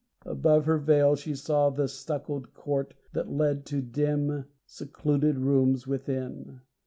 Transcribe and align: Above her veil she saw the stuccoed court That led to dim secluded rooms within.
Above 0.25 0.65
her 0.65 0.79
veil 0.79 1.15
she 1.15 1.35
saw 1.35 1.69
the 1.69 1.87
stuccoed 1.87 2.55
court 2.55 2.95
That 3.13 3.29
led 3.29 3.67
to 3.67 3.83
dim 3.83 4.45
secluded 4.65 5.37
rooms 5.37 5.85
within. 5.85 6.61